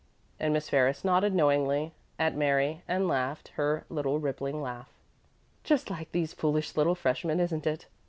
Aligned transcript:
And 0.39 0.51
Miss 0.51 0.67
Ferris 0.67 1.05
nodded 1.05 1.35
knowingly 1.35 1.93
at 2.17 2.35
Mary 2.35 2.81
and 2.87 3.07
laughed 3.07 3.49
her 3.49 3.85
little 3.87 4.17
rippling 4.19 4.59
laugh. 4.59 4.89
"Just 5.63 5.91
like 5.91 6.11
these 6.11 6.33
foolish 6.33 6.75
little 6.75 6.95
freshmen; 6.95 7.39
isn't 7.39 7.67
it?" 7.67 7.85